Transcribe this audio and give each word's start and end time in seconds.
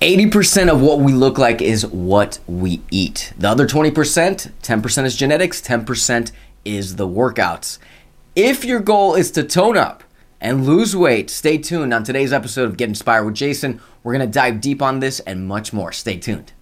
80% 0.00 0.70
of 0.70 0.82
what 0.82 1.00
we 1.00 1.12
look 1.12 1.38
like 1.38 1.62
is 1.62 1.86
what 1.86 2.38
we 2.46 2.82
eat. 2.90 3.32
The 3.38 3.48
other 3.48 3.66
20%, 3.66 4.52
10% 4.62 5.04
is 5.06 5.16
genetics, 5.16 5.62
10% 5.62 6.32
is 6.66 6.96
the 6.96 7.08
workouts. 7.08 7.78
If 8.34 8.62
your 8.62 8.80
goal 8.80 9.14
is 9.14 9.30
to 9.30 9.42
tone 9.42 9.78
up 9.78 10.04
and 10.38 10.66
lose 10.66 10.94
weight, 10.94 11.30
stay 11.30 11.56
tuned 11.56 11.94
on 11.94 12.04
today's 12.04 12.30
episode 12.30 12.68
of 12.68 12.76
Get 12.76 12.90
Inspired 12.90 13.24
with 13.24 13.36
Jason. 13.36 13.80
We're 14.02 14.12
going 14.12 14.28
to 14.28 14.32
dive 14.32 14.60
deep 14.60 14.82
on 14.82 15.00
this 15.00 15.20
and 15.20 15.48
much 15.48 15.72
more. 15.72 15.92
Stay 15.92 16.18
tuned. 16.18 16.52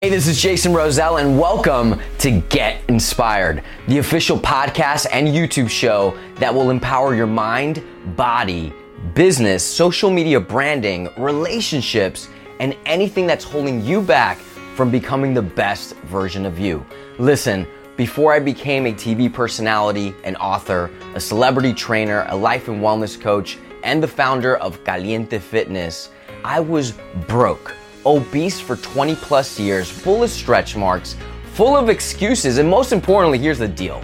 Hey, 0.00 0.10
this 0.10 0.28
is 0.28 0.40
Jason 0.40 0.72
Roselle, 0.72 1.16
and 1.16 1.36
welcome 1.36 1.98
to 2.18 2.30
Get 2.42 2.80
Inspired, 2.88 3.64
the 3.88 3.98
official 3.98 4.38
podcast 4.38 5.08
and 5.10 5.26
YouTube 5.26 5.68
show 5.68 6.16
that 6.36 6.54
will 6.54 6.70
empower 6.70 7.16
your 7.16 7.26
mind, 7.26 7.82
body, 8.16 8.72
business, 9.12 9.62
social 9.62 10.10
media 10.10 10.40
branding, 10.40 11.10
relationships, 11.18 12.28
and 12.58 12.76
anything 12.86 13.26
that's 13.26 13.44
holding 13.44 13.84
you 13.84 14.00
back 14.00 14.38
from 14.74 14.90
becoming 14.90 15.34
the 15.34 15.42
best 15.42 15.94
version 16.06 16.46
of 16.46 16.58
you. 16.58 16.84
Listen, 17.18 17.66
before 17.96 18.32
I 18.32 18.40
became 18.40 18.86
a 18.86 18.92
TV 18.92 19.32
personality, 19.32 20.14
an 20.24 20.36
author, 20.36 20.90
a 21.14 21.20
celebrity 21.20 21.72
trainer, 21.72 22.26
a 22.28 22.34
life 22.34 22.68
and 22.68 22.80
wellness 22.80 23.20
coach, 23.20 23.58
and 23.84 24.02
the 24.02 24.08
founder 24.08 24.56
of 24.56 24.82
Caliente 24.84 25.38
Fitness, 25.38 26.08
I 26.44 26.58
was 26.58 26.94
broke, 27.28 27.74
obese 28.04 28.58
for 28.58 28.76
20 28.76 29.14
plus 29.16 29.60
years, 29.60 29.88
full 29.88 30.22
of 30.24 30.30
stretch 30.30 30.76
marks, 30.76 31.16
full 31.52 31.76
of 31.76 31.88
excuses, 31.88 32.58
and 32.58 32.68
most 32.68 32.92
importantly, 32.92 33.38
here's 33.38 33.58
the 33.58 33.68
deal 33.68 34.02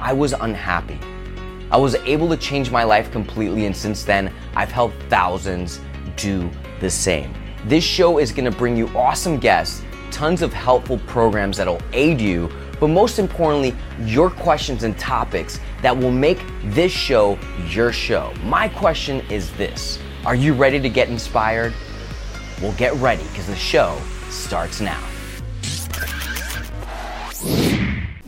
I 0.00 0.12
was 0.12 0.32
unhappy. 0.32 0.98
I 1.70 1.76
was 1.76 1.94
able 1.94 2.28
to 2.28 2.36
change 2.36 2.70
my 2.70 2.82
life 2.82 3.12
completely, 3.12 3.66
and 3.66 3.76
since 3.76 4.02
then, 4.02 4.32
I've 4.56 4.72
helped 4.72 5.00
thousands 5.04 5.80
do 6.16 6.50
the 6.80 6.90
same. 6.90 7.32
This 7.66 7.84
show 7.84 8.18
is 8.18 8.32
gonna 8.32 8.50
bring 8.50 8.76
you 8.76 8.88
awesome 8.96 9.38
guests, 9.38 9.82
tons 10.10 10.42
of 10.42 10.52
helpful 10.52 10.98
programs 11.06 11.58
that'll 11.58 11.80
aid 11.92 12.20
you, 12.20 12.50
but 12.80 12.88
most 12.88 13.18
importantly, 13.18 13.76
your 14.04 14.30
questions 14.30 14.82
and 14.82 14.98
topics 14.98 15.60
that 15.82 15.96
will 15.96 16.10
make 16.10 16.40
this 16.64 16.90
show 16.90 17.38
your 17.68 17.92
show. 17.92 18.32
My 18.42 18.68
question 18.68 19.20
is 19.30 19.52
this 19.52 19.98
Are 20.24 20.34
you 20.34 20.54
ready 20.54 20.80
to 20.80 20.88
get 20.88 21.08
inspired? 21.08 21.72
Well, 22.60 22.72
get 22.72 22.94
ready 22.94 23.22
because 23.24 23.46
the 23.46 23.56
show 23.56 24.00
starts 24.28 24.80
now. 24.80 25.09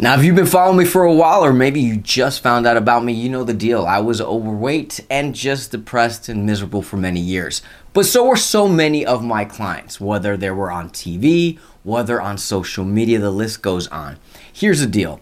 Now, 0.03 0.15
if 0.15 0.25
you've 0.25 0.35
been 0.35 0.47
following 0.47 0.79
me 0.79 0.85
for 0.85 1.05
a 1.05 1.15
while, 1.15 1.45
or 1.45 1.53
maybe 1.53 1.81
you 1.81 1.97
just 1.97 2.43
found 2.43 2.67
out 2.67 2.77
about 2.77 3.05
me, 3.05 3.13
you 3.13 3.31
know 3.31 3.45
the 3.45 3.55
deal. 3.55 3.87
I 3.87 4.01
was 4.01 4.21
overweight 4.21 4.99
and 5.09 5.33
just 5.33 5.71
depressed 5.71 6.29
and 6.29 6.45
miserable 6.45 6.83
for 6.83 6.97
many 6.97 7.21
years. 7.21 7.63
But 7.93 8.07
so 8.07 8.27
were 8.27 8.35
so 8.35 8.67
many 8.67 9.07
of 9.07 9.23
my 9.23 9.45
clients, 9.45 10.01
whether 10.01 10.37
they 10.37 10.51
were 10.51 10.73
on 10.73 10.91
TV, 10.91 11.57
whether 11.85 12.21
on 12.21 12.37
social 12.37 12.85
media, 12.85 13.21
the 13.21 13.31
list 13.31 13.63
goes 13.63 13.87
on. 13.87 14.19
Here's 14.53 14.81
the 14.81 14.89
deal 14.89 15.21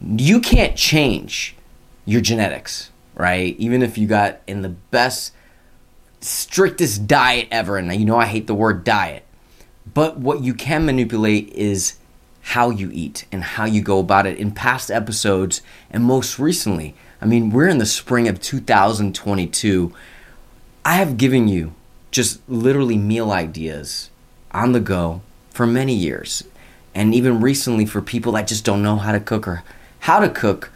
you 0.00 0.40
can't 0.40 0.76
change 0.76 1.54
your 2.04 2.20
genetics, 2.20 2.90
right? 3.14 3.54
Even 3.56 3.84
if 3.84 3.96
you 3.96 4.08
got 4.08 4.40
in 4.48 4.62
the 4.62 4.70
best, 4.70 5.32
strictest 6.20 7.06
diet 7.06 7.46
ever, 7.52 7.76
and 7.76 7.94
you 7.94 8.04
know 8.04 8.18
I 8.18 8.26
hate 8.26 8.48
the 8.48 8.54
word 8.54 8.82
diet, 8.82 9.24
but 9.94 10.18
what 10.18 10.42
you 10.42 10.54
can 10.54 10.84
manipulate 10.86 11.50
is 11.50 11.98
how 12.48 12.70
you 12.70 12.90
eat 12.94 13.26
and 13.30 13.44
how 13.44 13.66
you 13.66 13.82
go 13.82 13.98
about 13.98 14.26
it 14.26 14.38
in 14.38 14.50
past 14.50 14.90
episodes 14.90 15.60
and 15.90 16.02
most 16.02 16.38
recently. 16.38 16.94
I 17.20 17.26
mean, 17.26 17.50
we're 17.50 17.68
in 17.68 17.76
the 17.76 17.84
spring 17.84 18.26
of 18.26 18.40
2022. 18.40 19.92
I 20.82 20.94
have 20.94 21.18
given 21.18 21.46
you 21.46 21.74
just 22.10 22.40
literally 22.48 22.96
meal 22.96 23.32
ideas 23.32 24.08
on 24.50 24.72
the 24.72 24.80
go 24.80 25.20
for 25.50 25.66
many 25.66 25.94
years. 25.94 26.42
And 26.94 27.14
even 27.14 27.42
recently 27.42 27.84
for 27.84 28.00
people 28.00 28.32
that 28.32 28.48
just 28.48 28.64
don't 28.64 28.82
know 28.82 28.96
how 28.96 29.12
to 29.12 29.20
cook 29.20 29.46
or 29.46 29.62
how 30.00 30.18
to 30.18 30.30
cook 30.30 30.72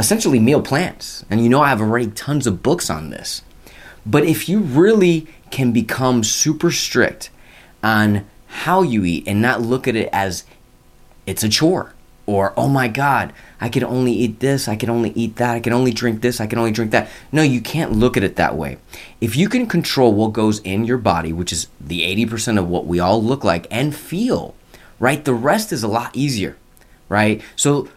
essentially 0.00 0.40
meal 0.40 0.62
plans. 0.62 1.24
And 1.30 1.40
you 1.40 1.48
know, 1.48 1.60
I 1.60 1.68
have 1.68 1.80
already 1.80 2.08
tons 2.08 2.44
of 2.44 2.60
books 2.60 2.90
on 2.90 3.10
this. 3.10 3.42
But 4.04 4.24
if 4.24 4.48
you 4.48 4.58
really 4.58 5.28
can 5.52 5.70
become 5.70 6.24
super 6.24 6.72
strict 6.72 7.30
on 7.84 8.26
how 8.48 8.82
you 8.82 9.04
eat 9.04 9.28
and 9.28 9.40
not 9.40 9.62
look 9.62 9.86
at 9.86 9.94
it 9.94 10.08
as 10.12 10.44
it's 11.28 11.44
a 11.44 11.48
chore. 11.48 11.92
Or, 12.24 12.52
oh 12.58 12.68
my 12.68 12.88
God, 12.88 13.32
I 13.58 13.68
can 13.70 13.84
only 13.84 14.12
eat 14.12 14.40
this, 14.40 14.68
I 14.68 14.76
can 14.76 14.90
only 14.90 15.10
eat 15.10 15.36
that, 15.36 15.54
I 15.54 15.60
can 15.60 15.72
only 15.72 15.92
drink 15.92 16.20
this, 16.20 16.42
I 16.42 16.46
can 16.46 16.58
only 16.58 16.72
drink 16.72 16.90
that. 16.90 17.08
No, 17.32 17.40
you 17.40 17.62
can't 17.62 17.92
look 17.92 18.18
at 18.18 18.22
it 18.22 18.36
that 18.36 18.54
way. 18.54 18.76
If 19.20 19.34
you 19.34 19.48
can 19.48 19.66
control 19.66 20.12
what 20.12 20.34
goes 20.34 20.58
in 20.60 20.84
your 20.84 20.98
body, 20.98 21.32
which 21.32 21.52
is 21.52 21.68
the 21.80 22.02
80% 22.26 22.58
of 22.58 22.68
what 22.68 22.86
we 22.86 23.00
all 23.00 23.22
look 23.22 23.44
like 23.44 23.66
and 23.70 23.94
feel, 23.94 24.54
right, 24.98 25.24
the 25.24 25.32
rest 25.32 25.72
is 25.72 25.82
a 25.82 25.88
lot 25.88 26.14
easier, 26.14 26.56
right? 27.08 27.40
So, 27.56 27.88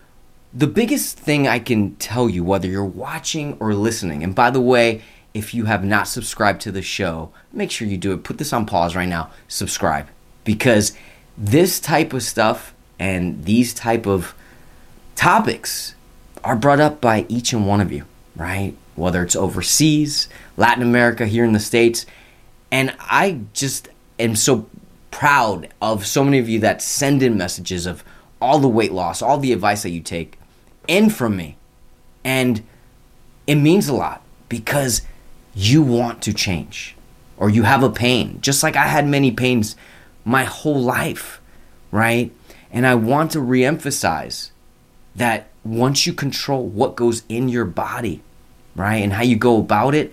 the 0.54 0.68
biggest 0.68 1.18
thing 1.18 1.48
I 1.48 1.60
can 1.60 1.96
tell 1.96 2.30
you, 2.30 2.44
whether 2.44 2.68
you're 2.68 2.86
watching 2.86 3.58
or 3.60 3.74
listening, 3.74 4.24
and 4.24 4.36
by 4.36 4.50
the 4.50 4.62
way, 4.62 5.02
if 5.34 5.54
you 5.54 5.66
have 5.66 5.84
not 5.84 6.08
subscribed 6.08 6.62
to 6.62 6.72
the 6.72 6.82
show, 6.82 7.32
make 7.54 7.72
sure 7.72 7.88
you 7.88 7.98
do 7.98 8.14
it. 8.14 8.24
Put 8.24 8.38
this 8.38 8.52
on 8.54 8.66
pause 8.66 8.96
right 8.96 9.08
now, 9.08 9.32
subscribe, 9.48 10.08
because 10.44 10.94
this 11.38 11.80
type 11.80 12.14
of 12.14 12.24
stuff 12.24 12.74
and 13.02 13.46
these 13.46 13.74
type 13.74 14.06
of 14.06 14.36
topics 15.16 15.96
are 16.44 16.56
brought 16.56 16.80
up 16.80 17.02
by 17.02 17.26
each 17.28 17.52
and 17.52 17.66
one 17.66 17.82
of 17.82 17.92
you, 17.92 18.06
right? 18.36 18.76
Whether 18.96 19.24
it's 19.24 19.36
overseas, 19.36 20.30
Latin 20.56 20.84
America, 20.84 21.26
here 21.26 21.44
in 21.44 21.54
the 21.54 21.60
States. 21.60 22.06
And 22.72 22.96
I 23.00 23.40
just 23.54 23.90
am 24.20 24.36
so 24.36 24.70
proud 25.10 25.68
of 25.82 26.06
so 26.06 26.24
many 26.24 26.38
of 26.38 26.48
you 26.48 26.60
that 26.60 26.84
send 26.84 27.24
in 27.24 27.40
messages 27.40 27.88
of 27.88 28.04
all 28.40 28.60
the 28.60 28.68
weight 28.68 28.92
loss, 28.92 29.24
all 29.24 29.40
the 29.40 29.52
advice 29.52 29.82
that 29.82 29.90
you 29.90 30.02
take 30.02 30.38
in 30.88 31.10
from 31.10 31.36
me. 31.36 31.58
And 32.24 32.62
it 33.48 33.56
means 33.56 33.88
a 33.88 33.96
lot 33.96 34.22
because 34.48 35.02
you 35.56 35.82
want 35.82 36.22
to 36.22 36.34
change 36.34 36.96
or 37.36 37.50
you 37.50 37.64
have 37.64 37.82
a 37.82 37.90
pain, 37.90 38.38
just 38.42 38.62
like 38.62 38.76
I 38.76 38.86
had 38.86 39.08
many 39.08 39.32
pains 39.32 39.76
my 40.24 40.44
whole 40.44 40.80
life, 40.80 41.42
right? 41.90 42.32
And 42.72 42.88
I 42.88 42.96
want 42.96 43.32
to 43.32 43.40
reemphasize 43.40 44.52
that 45.16 45.50
once 45.64 46.08
you 46.08 46.14
control 46.14 46.66
what 46.66 46.96
goes 46.96 47.24
in 47.28 47.50
your 47.50 47.66
body, 47.66 48.22
right, 48.76 49.04
and 49.04 49.14
how 49.14 49.24
you 49.24 49.36
go 49.36 49.58
about 49.58 49.94
it, 49.94 50.12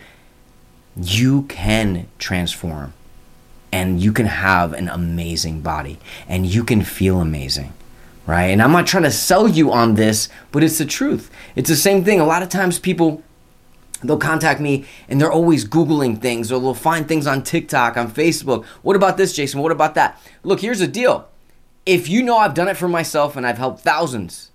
you 0.96 1.42
can 1.42 2.08
transform 2.18 2.92
and 3.70 4.02
you 4.02 4.12
can 4.12 4.26
have 4.26 4.72
an 4.72 4.88
amazing 4.88 5.60
body 5.60 5.98
and 6.28 6.46
you 6.46 6.64
can 6.64 6.82
feel 6.82 7.20
amazing, 7.20 7.72
right? 8.26 8.46
And 8.46 8.60
I'm 8.60 8.72
not 8.72 8.86
trying 8.86 9.04
to 9.04 9.10
sell 9.10 9.46
you 9.46 9.72
on 9.72 9.94
this, 9.94 10.28
but 10.50 10.64
it's 10.64 10.78
the 10.78 10.84
truth. 10.84 11.30
It's 11.54 11.68
the 11.68 11.76
same 11.76 12.04
thing. 12.04 12.18
A 12.18 12.26
lot 12.26 12.42
of 12.42 12.48
times 12.48 12.78
people 12.78 13.22
they'll 14.02 14.18
contact 14.18 14.60
me 14.60 14.84
and 15.08 15.20
they're 15.20 15.32
always 15.32 15.64
googling 15.64 16.20
things 16.20 16.52
or 16.52 16.60
they'll 16.60 16.74
find 16.74 17.08
things 17.08 17.26
on 17.26 17.42
TikTok, 17.42 17.96
on 17.96 18.10
Facebook. 18.10 18.64
What 18.82 18.96
about 18.96 19.16
this, 19.16 19.32
Jason? 19.32 19.60
What 19.60 19.72
about 19.72 19.94
that? 19.96 20.20
Look, 20.42 20.60
here's 20.60 20.78
the 20.78 20.86
deal 20.86 21.28
if 21.88 22.06
you 22.06 22.22
know 22.22 22.36
I've 22.36 22.52
done 22.52 22.68
it 22.68 22.76
for 22.76 22.86
myself 22.86 23.34
and 23.34 23.46
I've 23.46 23.56
helped 23.56 23.80
thousands, 23.80 24.50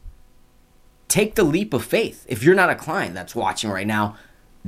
take 1.08 1.34
the 1.34 1.44
leap 1.44 1.74
of 1.74 1.84
faith. 1.84 2.28
If 2.30 2.44
you're 2.44 2.54
not 2.54 2.70
a 2.70 2.76
client 2.76 3.16
that's 3.16 3.34
watching 3.34 3.72
right 3.72 3.88
now, 3.88 4.16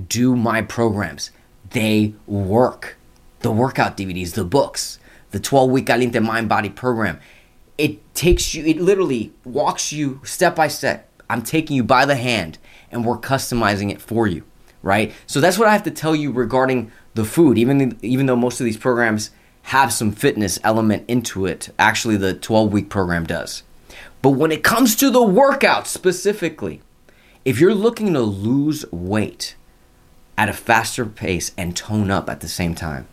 do 0.10 0.36
my 0.36 0.64
programs. 0.64 1.30
They 1.70 2.16
work. 2.26 2.98
The 3.42 3.52
workout 3.52 3.96
DVDs, 3.96 4.34
the 4.34 4.44
books, 4.44 4.98
the 5.30 5.40
12 5.40 5.70
week 5.70 5.86
Caliente 5.86 6.18
Mind 6.20 6.50
Body 6.50 6.70
program. 6.70 7.20
It 7.78 8.16
takes 8.16 8.56
you, 8.56 8.66
it 8.66 8.82
literally 8.82 9.32
walks 9.44 9.94
you 9.94 10.20
step 10.24 10.56
by 10.56 10.68
step. 10.68 11.08
I'm 11.30 11.44
taking 11.44 11.76
you 11.76 11.84
by 11.84 12.06
the 12.06 12.16
hand 12.16 12.58
and 12.90 13.06
we're 13.06 13.20
customizing 13.20 13.92
it 13.92 14.02
for 14.02 14.26
you, 14.26 14.44
right? 14.82 15.14
So 15.28 15.40
that's 15.40 15.60
what 15.60 15.68
I 15.68 15.74
have 15.74 15.84
to 15.84 15.92
tell 15.92 16.16
you 16.16 16.32
regarding 16.32 16.92
the 17.14 17.26
food. 17.26 17.60
Even, 17.60 18.00
even 18.02 18.26
though 18.26 18.36
most 18.36 18.60
of 18.60 18.66
these 18.66 18.78
programs 18.78 19.30
have 19.66 19.92
some 19.92 20.12
fitness 20.12 20.60
element 20.64 21.04
into 21.08 21.48
it. 21.48 21.70
Actually, 21.80 22.18
the 22.18 22.36
12 22.36 22.72
week 22.72 22.88
program 22.88 23.26
does. 23.26 23.64
But 24.22 24.32
when 24.32 24.52
it 24.52 24.64
comes 24.64 24.96
to 24.98 25.10
the 25.10 25.24
workout 25.24 25.88
specifically, 25.88 26.82
if 27.44 27.60
you're 27.60 27.74
looking 27.74 28.14
to 28.14 28.22
lose 28.22 28.86
weight 28.92 29.56
at 30.38 30.50
a 30.50 30.54
faster 30.54 31.06
pace 31.06 31.52
and 31.58 31.76
tone 31.76 32.12
up 32.12 32.30
at 32.30 32.42
the 32.42 32.48
same 32.48 32.76
time, 32.76 33.08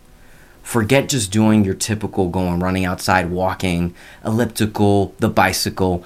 forget 0.63 1.09
just 1.09 1.33
doing 1.33 1.65
your 1.65 1.75
typical 1.75 2.29
going 2.29 2.61
running 2.61 2.85
outside, 2.85 3.31
walking, 3.31 3.95
elliptical, 4.23 5.15
the 5.19 5.31
bicycle. 5.31 6.05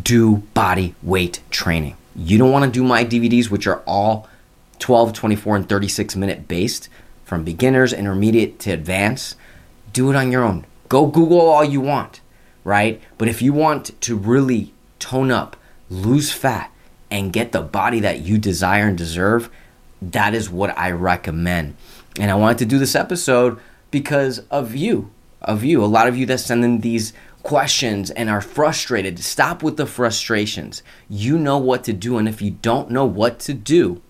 Do 0.00 0.38
body 0.54 0.94
weight 1.02 1.40
training. 1.50 1.96
You 2.14 2.38
don't 2.38 2.52
want 2.52 2.64
to 2.64 2.70
do 2.70 2.84
my 2.84 3.04
DVDs, 3.04 3.50
which 3.50 3.66
are 3.66 3.82
all 3.86 4.28
12, 4.78 5.12
24, 5.12 5.56
and 5.56 5.68
36 5.68 6.14
minute 6.14 6.46
based 6.46 6.88
from 7.24 7.42
beginners, 7.42 7.92
intermediate 7.92 8.60
to 8.60 8.70
advanced 8.70 9.36
do 9.92 10.10
it 10.10 10.16
on 10.16 10.32
your 10.32 10.44
own. 10.44 10.66
Go 10.88 11.06
Google 11.06 11.40
all 11.40 11.64
you 11.64 11.80
want, 11.80 12.20
right? 12.64 13.00
But 13.16 13.28
if 13.28 13.42
you 13.42 13.52
want 13.52 14.00
to 14.02 14.16
really 14.16 14.72
tone 14.98 15.30
up, 15.30 15.56
lose 15.90 16.32
fat, 16.32 16.72
and 17.10 17.32
get 17.32 17.52
the 17.52 17.62
body 17.62 18.00
that 18.00 18.20
you 18.20 18.38
desire 18.38 18.88
and 18.88 18.98
deserve, 18.98 19.50
that 20.00 20.34
is 20.34 20.50
what 20.50 20.76
I 20.78 20.90
recommend. 20.90 21.76
And 22.18 22.30
I 22.30 22.34
wanted 22.34 22.58
to 22.58 22.66
do 22.66 22.78
this 22.78 22.94
episode 22.94 23.58
because 23.90 24.40
of 24.50 24.74
you, 24.74 25.10
of 25.40 25.64
you, 25.64 25.82
a 25.82 25.86
lot 25.86 26.08
of 26.08 26.16
you 26.16 26.26
that 26.26 26.38
send 26.38 26.64
in 26.64 26.80
these 26.80 27.12
questions 27.42 28.10
and 28.10 28.28
are 28.28 28.40
frustrated. 28.40 29.18
Stop 29.20 29.62
with 29.62 29.76
the 29.76 29.86
frustrations. 29.86 30.82
You 31.08 31.38
know 31.38 31.58
what 31.58 31.84
to 31.84 31.92
do. 31.92 32.18
And 32.18 32.28
if 32.28 32.42
you 32.42 32.50
don't 32.50 32.90
know 32.90 33.04
what 33.04 33.38
to 33.40 33.54
do, 33.54 34.02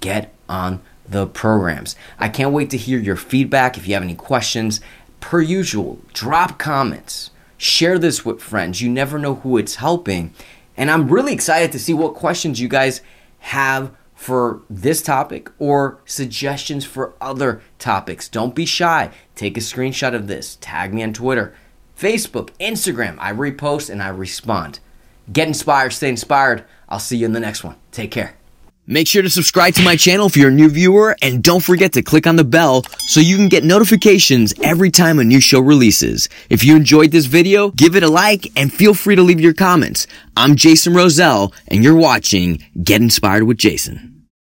get 0.00 0.32
on 0.48 0.80
the 1.08 1.26
programs. 1.26 1.96
I 2.18 2.28
can't 2.28 2.52
wait 2.52 2.70
to 2.70 2.76
hear 2.76 2.98
your 2.98 3.16
feedback. 3.16 3.76
If 3.76 3.86
you 3.86 3.94
have 3.94 4.02
any 4.02 4.14
questions, 4.14 4.80
per 5.20 5.40
usual, 5.40 5.98
drop 6.12 6.58
comments. 6.58 7.30
Share 7.58 7.98
this 7.98 8.24
with 8.24 8.42
friends. 8.42 8.80
You 8.80 8.90
never 8.90 9.18
know 9.18 9.36
who 9.36 9.56
it's 9.56 9.76
helping. 9.76 10.32
And 10.76 10.90
I'm 10.90 11.08
really 11.08 11.32
excited 11.32 11.72
to 11.72 11.78
see 11.78 11.94
what 11.94 12.14
questions 12.14 12.60
you 12.60 12.68
guys 12.68 13.00
have 13.38 13.90
for 14.14 14.62
this 14.68 15.02
topic 15.02 15.50
or 15.58 16.00
suggestions 16.04 16.84
for 16.84 17.14
other 17.20 17.62
topics. 17.78 18.28
Don't 18.28 18.54
be 18.54 18.66
shy. 18.66 19.10
Take 19.34 19.56
a 19.56 19.60
screenshot 19.60 20.14
of 20.14 20.26
this. 20.26 20.58
Tag 20.60 20.92
me 20.92 21.02
on 21.02 21.12
Twitter, 21.12 21.54
Facebook, 21.98 22.50
Instagram. 22.58 23.16
I 23.18 23.32
repost 23.32 23.90
and 23.90 24.02
I 24.02 24.08
respond. 24.08 24.80
Get 25.32 25.48
inspired, 25.48 25.92
stay 25.92 26.08
inspired. 26.08 26.64
I'll 26.88 26.98
see 26.98 27.18
you 27.18 27.26
in 27.26 27.32
the 27.32 27.40
next 27.40 27.64
one. 27.64 27.76
Take 27.90 28.10
care. 28.10 28.36
Make 28.88 29.08
sure 29.08 29.22
to 29.22 29.30
subscribe 29.30 29.74
to 29.74 29.82
my 29.82 29.96
channel 29.96 30.26
if 30.26 30.36
you're 30.36 30.50
a 30.50 30.52
new 30.52 30.68
viewer 30.68 31.16
and 31.20 31.42
don't 31.42 31.62
forget 31.62 31.94
to 31.94 32.02
click 32.02 32.24
on 32.24 32.36
the 32.36 32.44
bell 32.44 32.84
so 33.08 33.18
you 33.18 33.36
can 33.36 33.48
get 33.48 33.64
notifications 33.64 34.54
every 34.62 34.92
time 34.92 35.18
a 35.18 35.24
new 35.24 35.40
show 35.40 35.58
releases. 35.58 36.28
If 36.48 36.62
you 36.62 36.76
enjoyed 36.76 37.10
this 37.10 37.26
video, 37.26 37.72
give 37.72 37.96
it 37.96 38.04
a 38.04 38.08
like 38.08 38.52
and 38.54 38.72
feel 38.72 38.94
free 38.94 39.16
to 39.16 39.22
leave 39.22 39.40
your 39.40 39.54
comments. 39.54 40.06
I'm 40.36 40.54
Jason 40.54 40.94
Roselle 40.94 41.52
and 41.66 41.82
you're 41.82 41.96
watching 41.96 42.64
Get 42.80 43.02
Inspired 43.02 43.42
with 43.42 43.58
Jason. 43.58 44.15